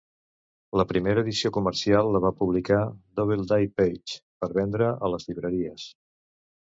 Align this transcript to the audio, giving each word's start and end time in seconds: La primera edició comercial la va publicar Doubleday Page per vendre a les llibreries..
La 0.79 0.83
primera 0.91 1.23
edició 1.25 1.49
comercial 1.57 2.07
la 2.15 2.21
va 2.23 2.31
publicar 2.39 2.79
Doubleday 3.19 3.67
Page 3.81 4.15
per 4.45 4.49
vendre 4.57 4.89
a 5.09 5.11
les 5.17 5.29
llibreries.. 5.29 5.85